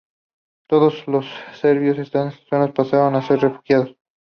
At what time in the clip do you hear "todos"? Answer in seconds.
0.67-1.07